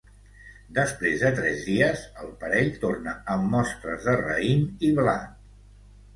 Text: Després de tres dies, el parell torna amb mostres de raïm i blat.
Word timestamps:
Després 0.77 1.19
de 1.25 1.29
tres 1.39 1.59
dies, 1.67 2.05
el 2.23 2.31
parell 2.45 2.73
torna 2.85 3.15
amb 3.35 3.47
mostres 3.53 4.09
de 4.09 4.19
raïm 4.25 4.67
i 4.91 4.93
blat. 5.03 5.33